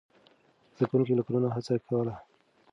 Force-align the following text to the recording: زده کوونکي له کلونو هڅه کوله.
زده 0.75 0.85
کوونکي 0.89 1.13
له 1.15 1.23
کلونو 1.27 1.47
هڅه 1.55 1.73
کوله. 1.89 2.15